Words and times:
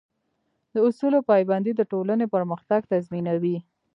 د 0.73 0.75
اصولو 0.87 1.19
پابندي 1.29 1.73
د 1.75 1.81
ټولنې 1.91 2.25
پرمختګ 2.35 2.81
تضمینوي. 2.91 3.57